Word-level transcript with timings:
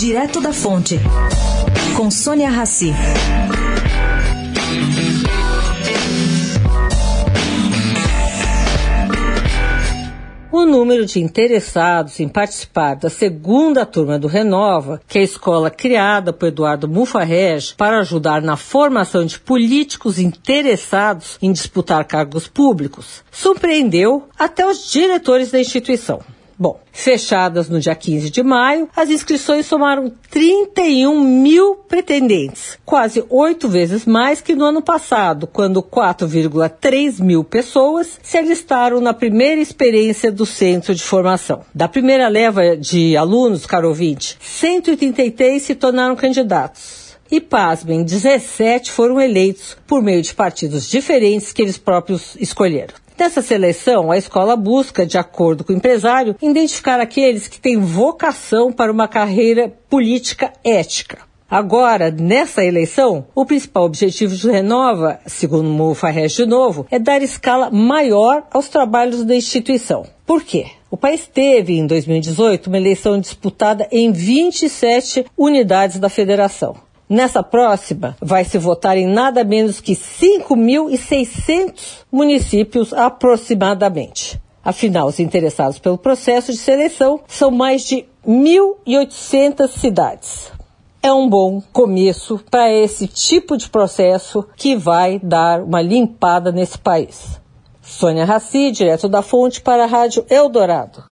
Direto 0.00 0.40
da 0.40 0.50
Fonte, 0.50 0.98
com 1.94 2.10
Sônia 2.10 2.48
Rassi. 2.48 2.90
O 10.50 10.64
número 10.64 11.04
de 11.04 11.20
interessados 11.20 12.18
em 12.18 12.30
participar 12.30 12.94
da 12.94 13.10
segunda 13.10 13.84
turma 13.84 14.18
do 14.18 14.26
Renova, 14.26 15.02
que 15.06 15.18
é 15.18 15.20
a 15.20 15.24
escola 15.24 15.70
criada 15.70 16.32
por 16.32 16.48
Eduardo 16.48 16.88
Mufarrege 16.88 17.74
para 17.74 18.00
ajudar 18.00 18.40
na 18.40 18.56
formação 18.56 19.26
de 19.26 19.38
políticos 19.38 20.18
interessados 20.18 21.36
em 21.42 21.52
disputar 21.52 22.06
cargos 22.06 22.48
públicos, 22.48 23.22
surpreendeu 23.30 24.26
até 24.38 24.66
os 24.66 24.90
diretores 24.90 25.50
da 25.50 25.60
instituição. 25.60 26.22
Bom, 26.62 26.78
fechadas 26.92 27.70
no 27.70 27.80
dia 27.80 27.94
15 27.94 28.28
de 28.28 28.42
maio, 28.42 28.86
as 28.94 29.08
inscrições 29.08 29.64
somaram 29.64 30.12
31 30.30 31.18
mil 31.18 31.74
pretendentes, 31.74 32.76
quase 32.84 33.24
oito 33.30 33.66
vezes 33.66 34.04
mais 34.04 34.42
que 34.42 34.54
no 34.54 34.66
ano 34.66 34.82
passado, 34.82 35.46
quando 35.46 35.82
4,3 35.82 37.18
mil 37.22 37.42
pessoas 37.42 38.20
se 38.22 38.36
alistaram 38.36 39.00
na 39.00 39.14
primeira 39.14 39.58
experiência 39.58 40.30
do 40.30 40.44
centro 40.44 40.94
de 40.94 41.02
formação. 41.02 41.62
Da 41.74 41.88
primeira 41.88 42.28
leva 42.28 42.76
de 42.76 43.16
alunos, 43.16 43.64
caro 43.64 43.88
ouvinte, 43.88 44.36
183 44.42 45.62
se 45.62 45.74
tornaram 45.74 46.14
candidatos. 46.14 47.16
E, 47.30 47.40
pasmem, 47.40 48.04
17 48.04 48.90
foram 48.90 49.18
eleitos 49.18 49.78
por 49.86 50.02
meio 50.02 50.20
de 50.20 50.34
partidos 50.34 50.90
diferentes 50.90 51.54
que 51.54 51.62
eles 51.62 51.78
próprios 51.78 52.36
escolheram. 52.38 52.92
Nessa 53.20 53.42
seleção, 53.42 54.10
a 54.10 54.16
escola 54.16 54.56
busca, 54.56 55.04
de 55.04 55.18
acordo 55.18 55.62
com 55.62 55.74
o 55.74 55.76
empresário, 55.76 56.34
identificar 56.40 56.98
aqueles 56.98 57.48
que 57.48 57.60
têm 57.60 57.78
vocação 57.78 58.72
para 58.72 58.90
uma 58.90 59.06
carreira 59.06 59.70
política 59.90 60.50
ética. 60.64 61.18
Agora, 61.48 62.10
nessa 62.10 62.64
eleição, 62.64 63.26
o 63.34 63.44
principal 63.44 63.84
objetivo 63.84 64.34
de 64.34 64.50
Renova, 64.50 65.20
segundo 65.26 65.68
o 65.68 65.70
Mufarrege 65.70 66.36
de 66.36 66.46
novo, 66.46 66.86
é 66.90 66.98
dar 66.98 67.20
escala 67.20 67.70
maior 67.70 68.42
aos 68.50 68.70
trabalhos 68.70 69.22
da 69.22 69.36
instituição. 69.36 70.06
Por 70.24 70.42
quê? 70.42 70.68
O 70.90 70.96
país 70.96 71.28
teve, 71.28 71.76
em 71.76 71.86
2018, 71.86 72.68
uma 72.68 72.78
eleição 72.78 73.20
disputada 73.20 73.86
em 73.92 74.10
27 74.10 75.26
unidades 75.36 75.98
da 75.98 76.08
federação. 76.08 76.74
Nessa 77.10 77.42
próxima, 77.42 78.16
vai 78.22 78.44
se 78.44 78.56
votar 78.56 78.96
em 78.96 79.04
nada 79.04 79.42
menos 79.42 79.80
que 79.80 79.94
5.600 79.94 82.04
municípios 82.12 82.92
aproximadamente. 82.92 84.40
Afinal, 84.64 85.08
os 85.08 85.18
interessados 85.18 85.80
pelo 85.80 85.98
processo 85.98 86.52
de 86.52 86.58
seleção 86.58 87.18
são 87.26 87.50
mais 87.50 87.84
de 87.84 88.06
1.800 88.24 89.68
cidades. 89.76 90.52
É 91.02 91.12
um 91.12 91.28
bom 91.28 91.60
começo 91.72 92.38
para 92.48 92.72
esse 92.72 93.08
tipo 93.08 93.56
de 93.56 93.68
processo 93.68 94.46
que 94.54 94.76
vai 94.76 95.18
dar 95.18 95.64
uma 95.64 95.82
limpada 95.82 96.52
nesse 96.52 96.78
país. 96.78 97.40
Sônia 97.82 98.24
Raci, 98.24 98.70
direto 98.70 99.08
da 99.08 99.20
Fonte, 99.20 99.60
para 99.60 99.82
a 99.82 99.86
Rádio 99.86 100.24
Eldorado. 100.30 101.02